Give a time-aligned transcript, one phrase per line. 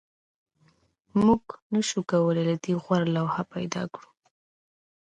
[1.25, 1.43] موږ
[1.73, 4.09] نشوای کولی له دې غوره لوحه پیدا کړو